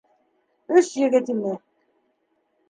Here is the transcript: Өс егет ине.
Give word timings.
Өс 0.81 0.89
егет 1.01 1.29
ине. 1.35 1.53